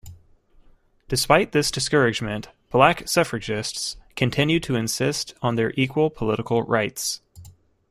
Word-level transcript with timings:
Despite 1.09 1.51
this 1.51 1.69
discouragement, 1.69 2.49
black 2.71 3.07
suffragists 3.07 3.97
continued 4.15 4.63
to 4.63 4.73
insist 4.73 5.35
on 5.43 5.57
their 5.57 5.73
equal 5.77 6.09
political 6.09 6.63
rights. 6.63 7.21